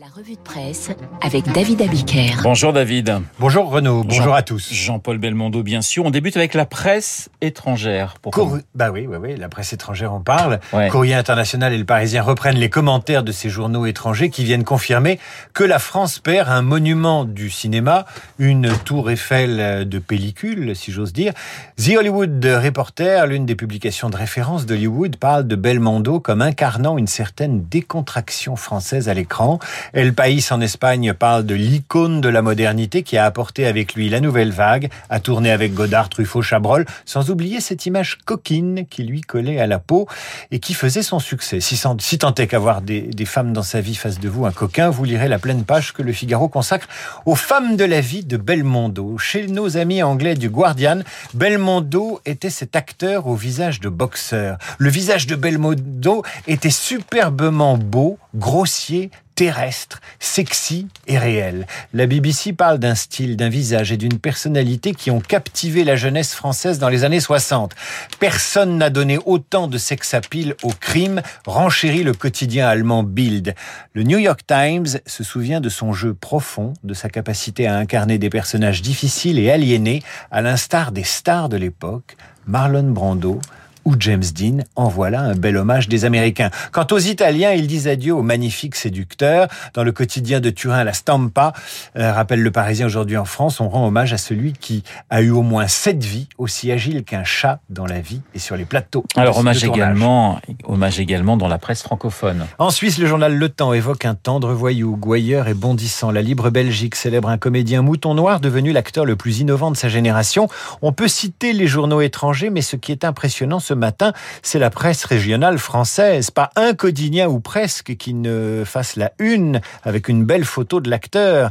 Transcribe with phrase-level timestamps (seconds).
[0.00, 0.90] La revue de presse
[1.22, 2.40] avec David Abiker.
[2.42, 3.20] Bonjour David.
[3.38, 4.72] Bonjour Renaud, bonjour Jean- à tous.
[4.72, 6.04] Jean-Paul Belmondo, bien sûr.
[6.04, 8.16] On débute avec la presse étrangère.
[8.20, 10.58] Pour Cour- Bah oui, oui, oui, la presse étrangère en parle.
[10.72, 10.88] Ouais.
[10.88, 15.20] Courrier international et le Parisien reprennent les commentaires de ces journaux étrangers qui viennent confirmer
[15.52, 18.04] que la France perd un monument du cinéma,
[18.40, 21.32] une tour Eiffel de pellicule, si j'ose dire.
[21.76, 27.06] The Hollywood Reporter, l'une des publications de référence d'Hollywood, parle de Belmondo comme incarnant une
[27.06, 29.60] certaine décontraction française à l'écran.
[29.92, 34.08] El País en Espagne parle de l'icône de la modernité qui a apporté avec lui
[34.08, 39.04] la nouvelle vague, a tourné avec Godard, Truffaut, Chabrol, sans oublier cette image coquine qui
[39.04, 40.08] lui collait à la peau
[40.50, 41.60] et qui faisait son succès.
[41.60, 45.04] Si, tant est qu'avoir des femmes dans sa vie face de vous, un coquin, vous
[45.04, 46.88] lirez la pleine page que le Figaro consacre
[47.26, 49.18] aux femmes de la vie de Belmondo.
[49.18, 51.00] Chez nos amis anglais du Guardian,
[51.34, 54.58] Belmondo était cet acteur au visage de boxeur.
[54.78, 61.66] Le visage de Belmondo était superbement beau, grossier, terrestre, sexy et réel.
[61.92, 66.34] La BBC parle d'un style, d'un visage et d'une personnalité qui ont captivé la jeunesse
[66.34, 67.72] française dans les années 60.
[68.20, 73.54] Personne n'a donné autant de sex appeal au crime, renchérit le quotidien allemand Bild.
[73.92, 78.18] Le New York Times se souvient de son jeu profond, de sa capacité à incarner
[78.18, 83.40] des personnages difficiles et aliénés, à l'instar des stars de l'époque, Marlon Brando,
[83.84, 86.50] ou James Dean, en voilà un bel hommage des Américains.
[86.72, 89.48] Quant aux Italiens, ils disent adieu au magnifique séducteur.
[89.74, 91.52] Dans le quotidien de Turin, la Stampa,
[91.96, 95.30] euh, rappelle le Parisien aujourd'hui en France, on rend hommage à celui qui a eu
[95.30, 99.04] au moins sept vies, aussi agile qu'un chat dans la vie et sur les plateaux.
[99.16, 102.46] Alors hommage également, hommage également dans la presse francophone.
[102.58, 106.10] En Suisse, le journal Le Temps évoque un tendre voyou, gouailleur et bondissant.
[106.10, 109.88] La Libre Belgique célèbre un comédien mouton noir devenu l'acteur le plus innovant de sa
[109.88, 110.48] génération.
[110.82, 114.70] On peut citer les journaux étrangers, mais ce qui est impressionnant ce matin, c'est la
[114.70, 116.30] presse régionale française.
[116.30, 120.90] Pas un quotidien ou presque qui ne fasse la une avec une belle photo de
[120.90, 121.50] l'acteur.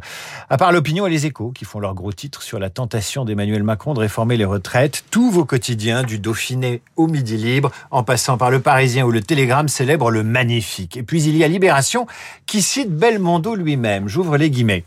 [0.50, 3.64] À part l'opinion et les échos qui font leur gros titre sur la tentation d'Emmanuel
[3.64, 8.38] Macron de réformer les retraites, tous vos quotidiens, du Dauphiné au Midi Libre, en passant
[8.38, 10.98] par le Parisien ou le Télégramme, célèbrent le magnifique.
[10.98, 12.08] Et puis il y a Libération
[12.46, 14.08] qui cite Belmondo lui-même.
[14.08, 14.84] J'ouvre les guillemets.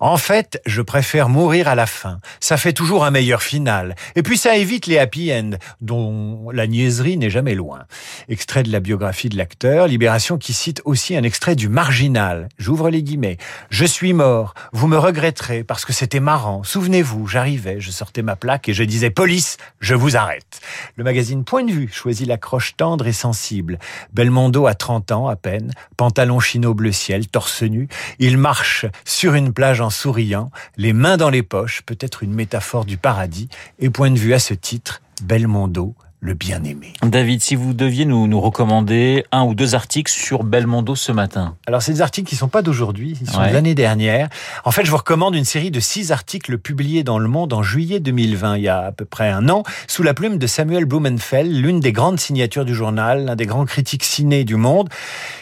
[0.00, 2.18] En fait, je préfère mourir à la fin.
[2.40, 3.96] Ça fait toujours un meilleur final.
[4.16, 5.50] Et puis ça évite les happy end,
[5.80, 7.84] dont la niaiserie n'est jamais loin.
[8.28, 12.48] Extrait de la biographie de l'acteur, Libération qui cite aussi un extrait du Marginal.
[12.58, 13.38] J'ouvre les guillemets.
[13.70, 14.54] Je suis mort.
[14.72, 16.64] Vous me regretterez parce que c'était marrant.
[16.64, 20.60] Souvenez-vous, j'arrivais, je sortais ma plaque et je disais police, je vous arrête.
[20.96, 23.78] Le magazine Point de vue choisit l'accroche tendre et sensible.
[24.12, 27.88] Belmondo a 30 ans à peine, pantalon chino bleu ciel, torse nu.
[28.18, 32.84] Il marche sur une plage en souriant, les mains dans les poches, peut-être une métaphore
[32.84, 33.48] du paradis.
[33.78, 36.94] Et point de vue à ce titre, Belmondo, le bien-aimé.
[37.02, 41.54] David, si vous deviez nous, nous recommander un ou deux articles sur Belmondo ce matin.
[41.66, 43.50] Alors, c'est des articles qui sont pas d'aujourd'hui, ils sont Ouais.
[43.50, 44.30] de l'année dernière.
[44.64, 47.62] En fait, je vous recommande une série de six articles publiés dans Le Monde en
[47.62, 50.86] juillet 2020, il y a à peu près un an, sous la plume de Samuel
[50.86, 54.88] Blumenfeld, l'une des grandes signatures du journal, l'un des grands critiques ciné du monde.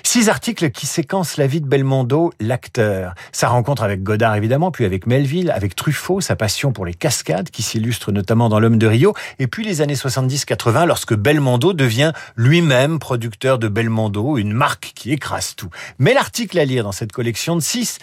[0.02, 3.14] Six articles qui séquencent la vie de Belmondo, l'acteur.
[3.30, 7.50] Sa rencontre avec Godard, évidemment, puis avec Melville, avec Truffaut, sa passion pour les cascades,
[7.50, 12.12] qui s'illustre notamment dans L'Homme de Rio, et puis les années 70-80, lorsque Belmondo devient
[12.36, 15.70] lui-même producteur de Belmondo, une marque qui écrase tout.
[15.98, 17.98] Mais l'article à lire dans cette collection de six,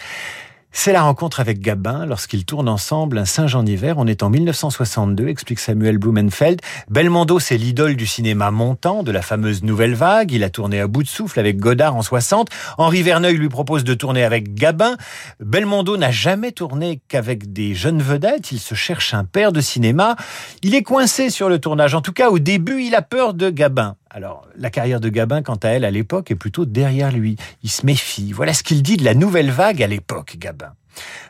[0.72, 3.96] c'est la rencontre avec Gabin lorsqu'ils tournent ensemble un Saint-Jean d'hiver.
[3.98, 6.60] On est en 1962, explique Samuel Blumenfeld.
[6.88, 10.30] Belmondo, c'est l'idole du cinéma montant, de la fameuse Nouvelle Vague.
[10.32, 12.48] Il a tourné à bout de souffle avec Godard en 60.
[12.78, 14.96] Henri Verneuil lui propose de tourner avec Gabin.
[15.40, 18.52] Belmondo n'a jamais tourné qu'avec des jeunes vedettes.
[18.52, 20.14] Il se cherche un père de cinéma.
[20.62, 21.94] Il est coincé sur le tournage.
[21.94, 23.96] En tout cas, au début, il a peur de Gabin.
[24.12, 27.36] Alors, la carrière de Gabin, quant à elle, à l'époque, est plutôt derrière lui.
[27.62, 28.32] Il se méfie.
[28.32, 30.72] Voilà ce qu'il dit de la nouvelle vague à l'époque, Gabin.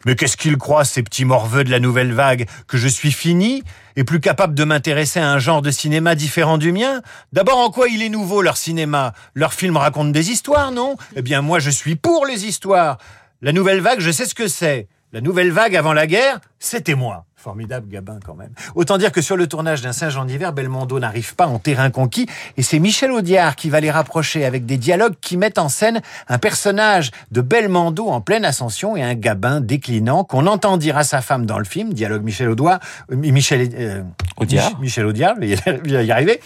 [0.07, 2.49] Mais qu'est-ce qu'ils croient, ces petits morveux de la nouvelle vague?
[2.67, 3.63] Que je suis fini
[3.97, 7.03] et plus capable de m'intéresser à un genre de cinéma différent du mien?
[7.35, 9.13] D'abord, en quoi il est nouveau, leur cinéma?
[9.35, 10.97] Leurs films racontent des histoires, non?
[11.17, 12.97] Eh bien, moi, je suis pour les histoires.
[13.43, 14.89] La nouvelle vague, je sais ce que c'est.
[15.13, 17.25] La nouvelle vague avant la guerre, c'était moi.
[17.35, 18.53] Formidable Gabin quand même.
[18.75, 22.27] Autant dire que sur le tournage d'un Saint-Jean d'hiver, Belmondo n'arrive pas en terrain conquis
[22.59, 26.03] et c'est Michel Audiard qui va les rapprocher avec des dialogues qui mettent en scène
[26.29, 31.03] un personnage de Belmondo en pleine ascension et un Gabin déclinant qu'on entend dire à
[31.03, 32.79] sa femme dans le film, dialogue Michel Audiard,
[33.11, 34.03] euh, Michel euh,
[34.37, 34.73] Audiard.
[34.73, 35.57] Mich- Michel Audiard, il
[35.95, 36.41] va y arriver.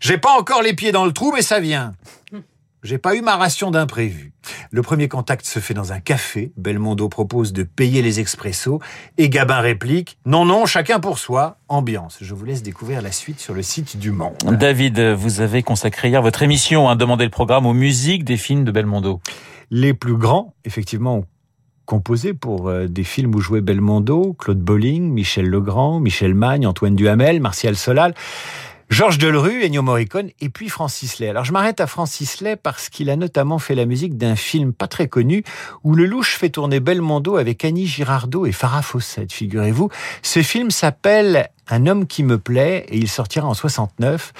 [0.00, 1.94] J'ai pas encore les pieds dans le trou mais ça vient.
[2.82, 4.32] J'ai pas eu ma ration d'imprévu.
[4.70, 6.50] Le premier contact se fait dans un café.
[6.56, 8.80] Belmondo propose de payer les expressos
[9.18, 11.58] et Gabin réplique Non, non, chacun pour soi.
[11.68, 12.16] Ambiance.
[12.22, 14.36] Je vous laisse découvrir la suite sur le site du Monde.
[14.58, 18.64] David, vous avez consacré hier votre émission à demander le programme aux musiques des films
[18.64, 19.20] de Belmondo.
[19.70, 21.26] Les plus grands, effectivement, ont
[21.84, 26.94] composé pour euh, des films où jouait Belmondo, Claude Bolling, Michel Legrand, Michel Magne, Antoine
[26.94, 28.14] Duhamel, Martial Solal.
[28.90, 31.28] Georges Delru, Ennio Morricone et puis Francis Lay.
[31.28, 34.72] Alors je m'arrête à Francis Lay parce qu'il a notamment fait la musique d'un film
[34.72, 35.44] pas très connu
[35.84, 39.90] où le louche fait tourner Belmondo avec Annie Girardot et Farah Fawcett, figurez-vous.
[40.22, 44.32] Ce film s'appelle Un homme qui me plaît et il sortira en 69.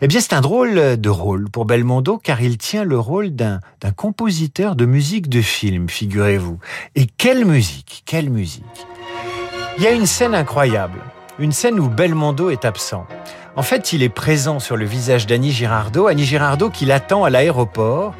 [0.00, 3.58] Eh bien c'est un drôle de rôle pour Belmondo car il tient le rôle d'un
[3.96, 6.60] compositeur de musique de film, figurez-vous.
[6.94, 8.62] Et quelle musique, quelle musique.
[9.78, 11.00] Il y a une scène incroyable,
[11.40, 13.04] une scène où Belmondo est absent.
[13.56, 17.30] En fait, il est présent sur le visage d'Annie Girardot, Annie Girardot qui l'attend à
[17.30, 18.14] l'aéroport.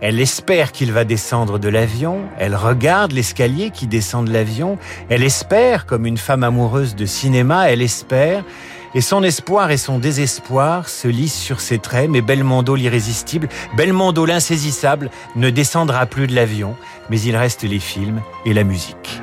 [0.00, 4.78] Elle espère qu'il va descendre de l'avion, elle regarde l'escalier qui descend de l'avion,
[5.08, 8.44] elle espère, comme une femme amoureuse de cinéma, elle espère,
[8.94, 14.24] et son espoir et son désespoir se lisent sur ses traits, mais Belmondo l'irrésistible, Belmondo
[14.24, 16.76] l'insaisissable, ne descendra plus de l'avion,
[17.10, 19.20] mais il reste les films et la musique.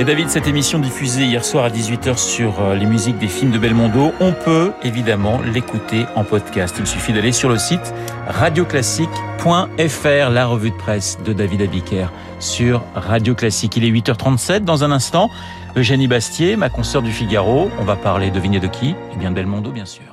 [0.00, 3.50] Et David, cette émission diffusée hier soir à 18h sur euh, les musiques des films
[3.50, 6.74] de Belmondo, on peut évidemment l'écouter en podcast.
[6.78, 7.92] Il suffit d'aller sur le site
[8.26, 12.06] radioclassique.fr, la revue de presse de David Abiker
[12.38, 13.76] sur Radio Classique.
[13.76, 15.28] Il est 8h37 dans un instant.
[15.76, 17.70] Eugénie Bastier, ma consoeur du Figaro.
[17.78, 18.94] On va parler, devinez de qui?
[19.12, 20.09] Eh bien, de Belmondo, bien sûr.